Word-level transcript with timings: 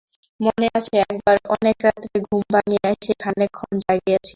মনে 0.39 0.67
আছে 0.77 0.95
একবার 1.05 1.37
অনেক 1.55 1.77
রাত্রে 1.85 2.17
ঘুম 2.27 2.43
ভাঙিয়া 2.53 2.89
সে 3.03 3.13
খানিকক্ষণ 3.23 3.71
জাগিয়া 3.83 4.19
ছিল। 4.19 4.29